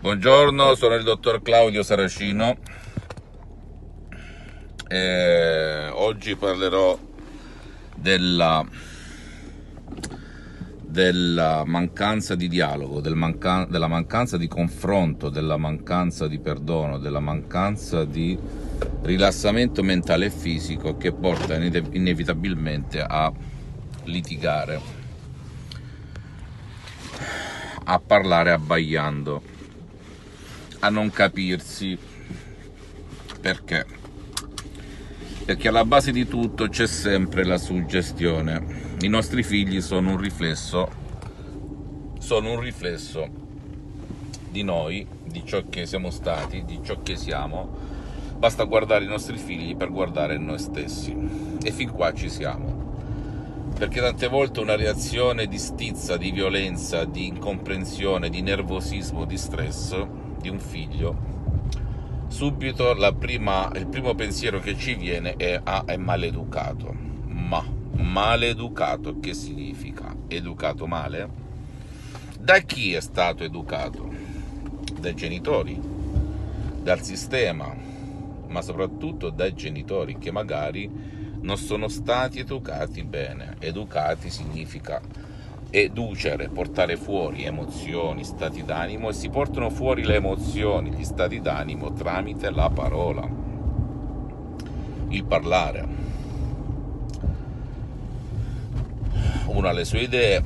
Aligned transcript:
Buongiorno, 0.00 0.74
sono 0.76 0.94
il 0.94 1.04
dottor 1.04 1.42
Claudio 1.42 1.82
Saracino. 1.82 2.56
E 4.88 5.90
oggi 5.92 6.36
parlerò 6.36 6.98
della, 7.96 8.66
della 10.80 11.64
mancanza 11.66 12.34
di 12.34 12.48
dialogo, 12.48 13.02
del 13.02 13.14
manca, 13.14 13.66
della 13.68 13.88
mancanza 13.88 14.38
di 14.38 14.48
confronto, 14.48 15.28
della 15.28 15.58
mancanza 15.58 16.26
di 16.26 16.38
perdono, 16.38 16.96
della 16.96 17.20
mancanza 17.20 18.06
di 18.06 18.38
rilassamento 19.02 19.82
mentale 19.82 20.24
e 20.24 20.30
fisico 20.30 20.96
che 20.96 21.12
porta 21.12 21.56
inevitabilmente 21.56 23.02
a 23.02 23.30
litigare, 24.04 24.80
a 27.84 27.98
parlare 27.98 28.50
abbaiando 28.50 29.58
a 30.80 30.88
non 30.88 31.10
capirsi. 31.10 31.98
Perché? 33.40 33.86
Perché 35.44 35.68
alla 35.68 35.84
base 35.84 36.12
di 36.12 36.26
tutto 36.26 36.68
c'è 36.68 36.86
sempre 36.86 37.44
la 37.44 37.58
suggestione. 37.58 38.96
I 39.00 39.08
nostri 39.08 39.42
figli 39.42 39.80
sono 39.80 40.10
un 40.10 40.18
riflesso, 40.18 40.88
sono 42.18 42.52
un 42.52 42.60
riflesso 42.60 43.28
di 44.50 44.62
noi, 44.62 45.06
di 45.24 45.42
ciò 45.44 45.64
che 45.68 45.86
siamo 45.86 46.10
stati, 46.10 46.64
di 46.64 46.80
ciò 46.82 47.02
che 47.02 47.16
siamo. 47.16 47.88
Basta 48.36 48.64
guardare 48.64 49.04
i 49.04 49.08
nostri 49.08 49.36
figli 49.36 49.76
per 49.76 49.90
guardare 49.90 50.38
noi 50.38 50.58
stessi. 50.58 51.16
E 51.62 51.72
fin 51.72 51.90
qua 51.90 52.12
ci 52.12 52.28
siamo 52.28 52.79
perché 53.80 54.02
tante 54.02 54.28
volte 54.28 54.60
una 54.60 54.76
reazione 54.76 55.46
di 55.46 55.56
stizza, 55.56 56.18
di 56.18 56.32
violenza, 56.32 57.06
di 57.06 57.28
incomprensione, 57.28 58.28
di 58.28 58.42
nervosismo, 58.42 59.24
di 59.24 59.38
stress 59.38 60.06
di 60.38 60.50
un 60.50 60.58
figlio, 60.60 61.16
subito 62.28 62.94
prima, 63.18 63.70
il 63.76 63.86
primo 63.86 64.14
pensiero 64.14 64.60
che 64.60 64.76
ci 64.76 64.92
viene 64.92 65.34
è 65.36 65.58
ah, 65.64 65.84
è 65.86 65.96
maleducato. 65.96 66.94
Ma 67.24 67.64
maleducato 67.92 69.18
che 69.18 69.32
significa? 69.32 70.14
Educato 70.28 70.86
male? 70.86 71.30
Da 72.38 72.58
chi 72.58 72.92
è 72.92 73.00
stato 73.00 73.44
educato? 73.44 74.12
Dai 74.98 75.14
genitori, 75.14 75.80
dal 76.82 77.00
sistema, 77.00 77.74
ma 78.46 78.60
soprattutto 78.60 79.30
dai 79.30 79.54
genitori 79.54 80.18
che 80.18 80.30
magari 80.30 81.19
non 81.42 81.56
sono 81.56 81.88
stati 81.88 82.40
educati 82.40 83.02
bene. 83.04 83.56
Educati 83.58 84.30
significa 84.30 85.00
educere, 85.70 86.48
portare 86.48 86.96
fuori 86.96 87.44
emozioni, 87.44 88.24
stati 88.24 88.64
d'animo 88.64 89.08
e 89.08 89.12
si 89.12 89.28
portano 89.28 89.70
fuori 89.70 90.04
le 90.04 90.16
emozioni, 90.16 90.90
gli 90.90 91.04
stati 91.04 91.40
d'animo 91.40 91.92
tramite 91.92 92.50
la 92.50 92.68
parola, 92.70 93.28
il 95.08 95.24
parlare. 95.24 96.08
Uno 99.46 99.68
ha 99.68 99.72
le 99.72 99.84
sue 99.84 100.00
idee, 100.00 100.42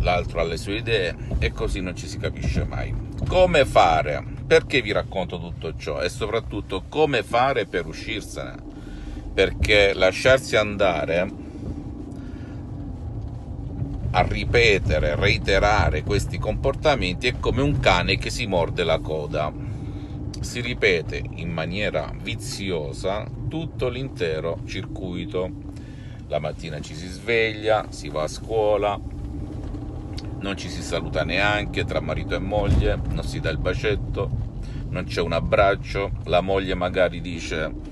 l'altro 0.00 0.40
ha 0.40 0.44
le 0.44 0.56
sue 0.56 0.76
idee 0.76 1.14
e 1.38 1.52
così 1.52 1.80
non 1.80 1.96
ci 1.96 2.06
si 2.06 2.18
capisce 2.18 2.64
mai. 2.64 2.94
Come 3.26 3.64
fare? 3.64 4.24
Perché 4.46 4.82
vi 4.82 4.92
racconto 4.92 5.38
tutto 5.38 5.76
ciò? 5.76 6.00
E 6.00 6.08
soprattutto 6.08 6.84
come 6.88 7.22
fare 7.22 7.66
per 7.66 7.86
uscirsene? 7.86 8.71
Perché 9.34 9.94
lasciarsi 9.94 10.56
andare 10.56 11.30
a 14.10 14.22
ripetere, 14.22 15.14
reiterare 15.16 16.02
questi 16.02 16.38
comportamenti 16.38 17.28
è 17.28 17.38
come 17.40 17.62
un 17.62 17.80
cane 17.80 18.18
che 18.18 18.28
si 18.28 18.46
morde 18.46 18.84
la 18.84 18.98
coda. 18.98 19.50
Si 20.40 20.60
ripete 20.60 21.22
in 21.36 21.50
maniera 21.50 22.12
viziosa 22.20 23.26
tutto 23.48 23.88
l'intero 23.88 24.58
circuito. 24.66 25.50
La 26.28 26.38
mattina 26.38 26.80
ci 26.80 26.94
si 26.94 27.06
sveglia, 27.08 27.86
si 27.88 28.10
va 28.10 28.24
a 28.24 28.28
scuola, 28.28 29.00
non 30.40 30.56
ci 30.58 30.68
si 30.68 30.82
saluta 30.82 31.24
neanche 31.24 31.84
tra 31.86 32.00
marito 32.00 32.34
e 32.34 32.38
moglie, 32.38 33.00
non 33.08 33.24
si 33.24 33.40
dà 33.40 33.48
il 33.48 33.58
bacetto, 33.58 34.30
non 34.90 35.04
c'è 35.04 35.22
un 35.22 35.32
abbraccio, 35.32 36.10
la 36.24 36.42
moglie 36.42 36.74
magari 36.74 37.22
dice 37.22 37.91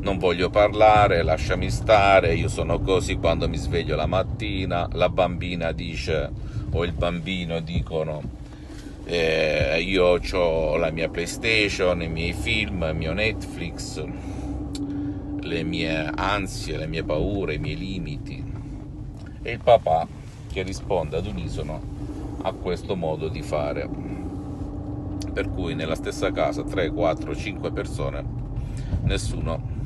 non 0.00 0.18
voglio 0.18 0.48
parlare, 0.48 1.22
lasciami 1.22 1.70
stare, 1.70 2.34
io 2.34 2.48
sono 2.48 2.80
così 2.80 3.16
quando 3.16 3.48
mi 3.48 3.56
sveglio 3.56 3.96
la 3.96 4.06
mattina, 4.06 4.88
la 4.92 5.08
bambina 5.08 5.72
dice, 5.72 6.30
o 6.70 6.84
il 6.84 6.92
bambino 6.92 7.60
dicono, 7.60 8.22
eh, 9.04 9.80
io 9.80 10.20
ho 10.20 10.76
la 10.76 10.90
mia 10.90 11.08
PlayStation, 11.08 12.02
i 12.02 12.08
miei 12.08 12.32
film, 12.32 12.86
il 12.88 12.94
mio 12.94 13.12
Netflix, 13.12 14.04
le 15.40 15.62
mie 15.62 16.10
ansie, 16.14 16.76
le 16.76 16.86
mie 16.86 17.02
paure, 17.02 17.54
i 17.54 17.58
miei 17.58 17.76
limiti. 17.76 18.44
E 19.42 19.50
il 19.50 19.60
papà 19.62 20.06
che 20.52 20.62
risponde 20.62 21.16
ad 21.16 21.26
unisono 21.26 21.80
a 22.42 22.52
questo 22.52 22.96
modo 22.96 23.28
di 23.28 23.42
fare. 23.42 23.88
Per 25.32 25.50
cui 25.50 25.74
nella 25.74 25.94
stessa 25.94 26.30
casa 26.30 26.62
3, 26.62 26.90
4, 26.90 27.34
5 27.34 27.72
persone, 27.72 28.24
nessuno 29.04 29.76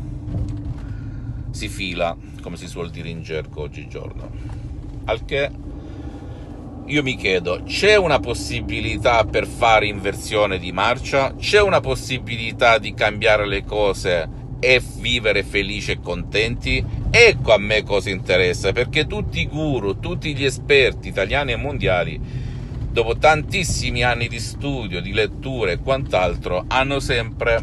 si 1.51 1.69
fila, 1.69 2.17
come 2.41 2.57
si 2.57 2.67
suol 2.67 2.91
dire 2.91 3.09
in 3.09 3.23
gergo 3.23 3.63
oggigiorno. 3.63 4.31
Al 5.05 5.25
che 5.25 5.51
io 6.87 7.03
mi 7.03 7.17
chiedo, 7.17 7.63
c'è 7.65 7.97
una 7.97 8.19
possibilità 8.19 9.25
per 9.25 9.47
fare 9.47 9.87
inversione 9.87 10.59
di 10.59 10.73
marcia? 10.73 11.35
C'è 11.37 11.61
una 11.61 11.81
possibilità 11.81 12.79
di 12.79 12.93
cambiare 12.95 13.47
le 13.47 13.65
cose 13.65 14.29
e 14.59 14.83
vivere 14.99 15.43
felici 15.43 15.93
e 15.93 16.01
contenti? 16.01 16.85
Ecco 17.11 17.53
a 17.53 17.59
me 17.59 17.83
cosa 17.83 18.11
interessa, 18.11 18.73
perché 18.73 19.07
tutti 19.07 19.41
i 19.41 19.47
guru, 19.47 20.01
tutti 20.01 20.35
gli 20.35 20.45
esperti 20.45 21.09
italiani 21.09 21.53
e 21.53 21.57
mondiali, 21.57 22.21
dopo 22.91 23.17
tantissimi 23.17 24.03
anni 24.03 24.29
di 24.29 24.41
studio, 24.41 25.01
di 25.01 25.13
letture 25.13 25.73
e 25.73 25.79
quant'altro, 25.79 26.65
hanno 26.67 27.01
sempre 27.01 27.63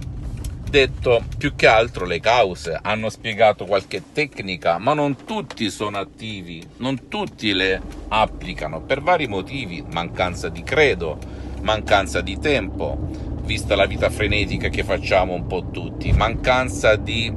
detto 0.69 1.23
più 1.37 1.55
che 1.55 1.67
altro 1.67 2.05
le 2.05 2.19
cause, 2.19 2.77
hanno 2.81 3.09
spiegato 3.09 3.65
qualche 3.65 4.03
tecnica, 4.13 4.77
ma 4.77 4.93
non 4.93 5.25
tutti 5.25 5.69
sono 5.69 5.97
attivi, 5.97 6.65
non 6.77 7.07
tutti 7.07 7.53
le 7.53 7.81
applicano 8.07 8.81
per 8.81 9.01
vari 9.01 9.27
motivi, 9.27 9.83
mancanza 9.91 10.49
di 10.49 10.63
credo, 10.63 11.17
mancanza 11.61 12.21
di 12.21 12.37
tempo, 12.39 12.97
vista 13.41 13.75
la 13.75 13.85
vita 13.85 14.09
frenetica 14.09 14.69
che 14.69 14.83
facciamo 14.83 15.33
un 15.33 15.47
po' 15.47 15.69
tutti, 15.71 16.11
mancanza 16.11 16.95
di 16.95 17.33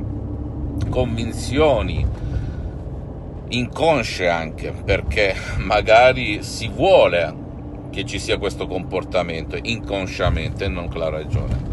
convinzioni 0.90 2.06
inconsce 3.48 4.28
anche, 4.28 4.72
perché 4.72 5.34
magari 5.58 6.42
si 6.42 6.68
vuole 6.68 7.40
che 7.90 8.04
ci 8.04 8.18
sia 8.18 8.38
questo 8.38 8.66
comportamento 8.66 9.58
inconsciamente 9.60 10.64
e 10.64 10.68
non 10.68 10.88
con 10.88 10.98
la 10.98 11.10
ragione. 11.10 11.71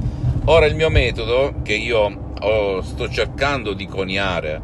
Ora 0.50 0.66
il 0.66 0.74
mio 0.74 0.90
metodo, 0.90 1.62
che 1.62 1.76
io 1.76 2.34
oh, 2.40 2.82
sto 2.82 3.08
cercando 3.08 3.74
di 3.74 3.86
coniare 3.86 4.60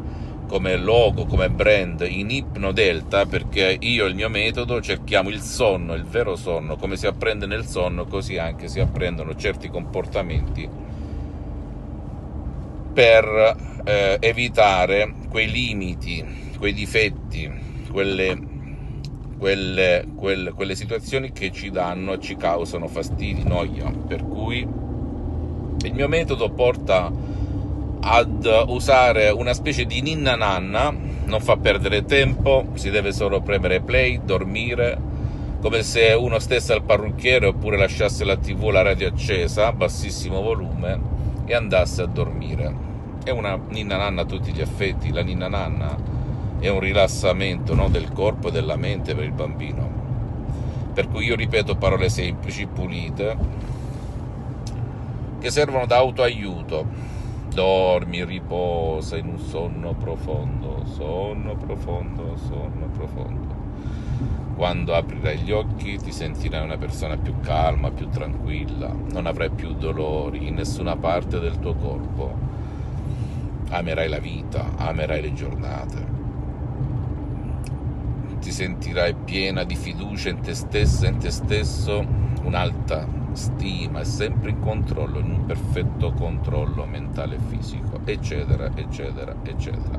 come 0.48 0.76
logo, 0.76 1.26
come 1.26 1.48
brand 1.48 2.04
in 2.08 2.28
Ipno 2.28 2.72
Delta, 2.72 3.24
perché 3.24 3.76
io 3.78 4.06
il 4.06 4.16
mio 4.16 4.28
metodo 4.28 4.80
cerchiamo 4.80 5.28
il 5.28 5.40
sonno, 5.40 5.94
il 5.94 6.02
vero 6.02 6.34
sonno, 6.34 6.74
come 6.74 6.96
si 6.96 7.06
apprende 7.06 7.46
nel 7.46 7.66
sonno, 7.66 8.04
così 8.06 8.36
anche 8.36 8.66
si 8.66 8.80
apprendono 8.80 9.36
certi 9.36 9.68
comportamenti 9.68 10.68
per 12.92 13.56
eh, 13.84 14.16
evitare 14.18 15.14
quei 15.28 15.48
limiti, 15.48 16.50
quei 16.58 16.72
difetti, 16.72 17.48
quelle, 17.92 18.36
quelle, 19.38 20.04
quelle, 20.16 20.50
quelle 20.50 20.74
situazioni 20.74 21.30
che 21.30 21.52
ci 21.52 21.70
danno, 21.70 22.18
ci 22.18 22.34
causano 22.34 22.88
fastidi, 22.88 23.44
noia, 23.44 23.88
per 23.88 24.26
cui 24.26 24.86
il 25.82 25.94
mio 25.94 26.08
metodo 26.08 26.50
porta 26.50 27.10
ad 28.00 28.66
usare 28.68 29.30
una 29.30 29.52
specie 29.52 29.84
di 29.84 30.00
ninna 30.00 30.36
nanna, 30.36 30.94
non 31.24 31.40
fa 31.40 31.56
perdere 31.56 32.04
tempo, 32.04 32.66
si 32.74 32.90
deve 32.90 33.12
solo 33.12 33.40
premere 33.40 33.80
play, 33.80 34.20
dormire, 34.24 34.98
come 35.60 35.82
se 35.82 36.12
uno 36.12 36.38
stesse 36.38 36.72
al 36.72 36.82
parrucchiere 36.82 37.46
oppure 37.46 37.76
lasciasse 37.76 38.24
la 38.24 38.36
tv 38.36 38.64
o 38.64 38.70
la 38.70 38.82
radio 38.82 39.08
accesa 39.08 39.66
a 39.66 39.72
bassissimo 39.72 40.40
volume 40.40 41.00
e 41.46 41.54
andasse 41.54 42.02
a 42.02 42.06
dormire. 42.06 42.84
È 43.24 43.30
una 43.30 43.58
ninna 43.70 43.96
nanna 43.96 44.22
a 44.22 44.26
tutti 44.26 44.52
gli 44.52 44.60
effetti, 44.60 45.12
la 45.12 45.22
ninna 45.22 45.48
nanna 45.48 46.14
è 46.58 46.68
un 46.68 46.80
rilassamento 46.80 47.74
no, 47.74 47.88
del 47.88 48.12
corpo 48.12 48.48
e 48.48 48.52
della 48.52 48.76
mente 48.76 49.14
per 49.14 49.24
il 49.24 49.32
bambino. 49.32 50.04
Per 50.94 51.08
cui 51.08 51.26
io 51.26 51.36
ripeto 51.36 51.76
parole 51.76 52.08
semplici, 52.08 52.66
pulite, 52.66 53.36
che 55.46 55.52
servono 55.52 55.86
da 55.86 55.98
autoaiuto. 55.98 56.84
Dormi, 57.54 58.24
riposa 58.24 59.16
in 59.16 59.28
un 59.28 59.38
sonno 59.38 59.94
profondo, 59.94 60.84
sonno 60.86 61.54
profondo, 61.54 62.36
sonno 62.36 62.88
profondo. 62.92 63.54
quando 64.56 64.94
aprirai 64.94 65.38
gli 65.38 65.52
occhi 65.52 65.98
ti 65.98 66.10
sentirai 66.10 66.64
una 66.64 66.78
persona 66.78 67.16
più 67.16 67.38
calma, 67.40 67.90
più 67.90 68.08
tranquilla, 68.08 68.90
non 69.12 69.26
avrai 69.26 69.50
più 69.50 69.74
dolori 69.74 70.48
in 70.48 70.54
nessuna 70.54 70.96
parte 70.96 71.38
del 71.38 71.58
tuo 71.60 71.74
corpo. 71.74 72.34
Amerai 73.68 74.08
la 74.08 74.18
vita, 74.18 74.72
amerai 74.76 75.20
le 75.20 75.32
giornate. 75.32 76.06
Ti 78.40 78.50
sentirai 78.50 79.14
piena 79.14 79.62
di 79.62 79.76
fiducia 79.76 80.28
in 80.28 80.40
te 80.40 80.54
stessa, 80.54 81.06
in 81.06 81.18
te 81.18 81.30
stesso, 81.30 82.04
un'alta 82.42 83.25
stima 83.36 84.00
e 84.00 84.04
sempre 84.04 84.50
in 84.50 84.60
controllo, 84.60 85.18
in 85.18 85.30
un 85.30 85.46
perfetto 85.46 86.12
controllo 86.12 86.84
mentale 86.86 87.36
e 87.36 87.38
fisico, 87.48 88.00
eccetera, 88.04 88.70
eccetera, 88.74 89.34
eccetera. 89.42 89.98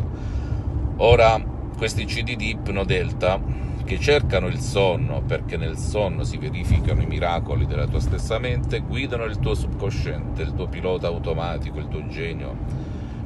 Ora, 0.97 1.41
questi 1.77 2.05
CD 2.05 2.35
di 2.35 2.49
Ipno 2.49 2.83
Delta 2.83 3.39
che 3.87 3.99
cercano 3.99 4.47
il 4.47 4.59
sonno 4.59 5.21
perché 5.21 5.55
nel 5.55 5.77
sonno 5.77 6.25
si 6.25 6.37
verificano 6.37 7.01
i 7.01 7.05
miracoli 7.05 7.65
della 7.65 7.87
tua 7.87 8.01
stessa 8.01 8.37
mente, 8.37 8.79
guidano 8.79 9.23
il 9.23 9.39
tuo 9.39 9.53
subconsciente, 9.53 10.41
il 10.41 10.53
tuo 10.53 10.67
pilota 10.67 11.07
automatico, 11.07 11.79
il 11.79 11.87
tuo 11.87 12.05
genio, 12.07 12.57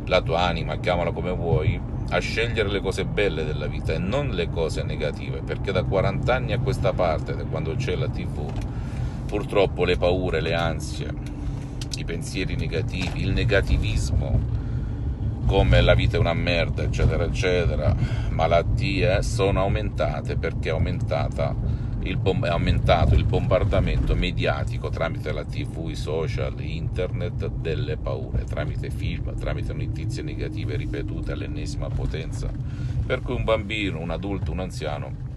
la 0.05 0.21
tua 0.21 0.41
anima, 0.41 0.77
chiamala 0.77 1.11
come 1.11 1.31
vuoi, 1.31 1.79
a 2.09 2.19
scegliere 2.19 2.69
le 2.69 2.79
cose 2.79 3.05
belle 3.05 3.43
della 3.43 3.67
vita 3.67 3.93
e 3.93 3.97
non 3.97 4.29
le 4.29 4.49
cose 4.49 4.83
negative, 4.83 5.41
perché 5.41 5.71
da 5.71 5.83
40 5.83 6.35
anni 6.35 6.53
a 6.53 6.59
questa 6.59 6.93
parte, 6.93 7.35
da 7.35 7.43
quando 7.45 7.75
c'è 7.75 7.95
la 7.95 8.09
TV, 8.09 8.45
purtroppo 9.31 9.85
le 9.85 9.95
paure, 9.95 10.41
le 10.41 10.53
ansie, 10.53 11.07
i 11.95 12.03
pensieri 12.03 12.57
negativi, 12.57 13.21
il 13.21 13.31
negativismo, 13.31 14.37
come 15.45 15.79
la 15.79 15.93
vita 15.93 16.17
è 16.17 16.19
una 16.19 16.33
merda, 16.33 16.83
eccetera, 16.83 17.23
eccetera, 17.23 17.95
malattie 18.31 19.21
sono 19.21 19.61
aumentate 19.61 20.35
perché 20.35 20.71
è, 20.71 21.55
il 22.01 22.17
bom- 22.17 22.45
è 22.45 22.49
aumentato 22.49 23.15
il 23.15 23.23
bombardamento 23.23 24.15
mediatico 24.15 24.89
tramite 24.89 25.31
la 25.31 25.45
tv, 25.45 25.87
i 25.87 25.95
social, 25.95 26.59
internet 26.59 27.47
delle 27.47 27.95
paure, 27.95 28.43
tramite 28.43 28.89
film, 28.89 29.33
tramite 29.39 29.71
notizie 29.71 30.23
negative 30.23 30.75
ripetute 30.75 31.31
all'ennesima 31.31 31.87
potenza. 31.87 32.51
Per 33.05 33.21
cui 33.21 33.35
un 33.35 33.45
bambino, 33.45 33.97
un 33.97 34.09
adulto, 34.09 34.51
un 34.51 34.59
anziano 34.59 35.29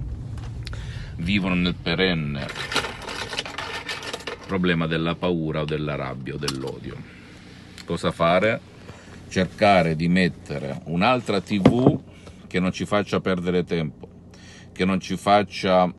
vivono 1.17 1.55
nel 1.55 1.77
perenne 1.81 2.94
problema 4.47 4.87
della 4.87 5.15
paura 5.15 5.63
o 5.63 5.65
della 5.65 5.95
rabbia 5.95 6.35
o 6.35 6.39
dell'odio. 6.39 6.97
Cosa 7.85 8.11
fare? 8.13 8.73
cercare 9.35 9.97
di 9.97 10.07
mettere 10.07 10.83
un'altra 10.85 11.41
TV 11.41 12.01
che 12.47 12.61
non 12.61 12.71
ci 12.71 12.85
faccia 12.85 13.19
perdere 13.19 13.65
tempo, 13.65 14.09
che 14.73 14.85
non 14.85 15.01
ci 15.01 15.17
faccia 15.17 15.93